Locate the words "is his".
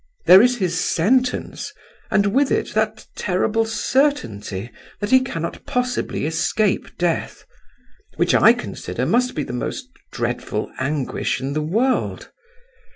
0.41-0.79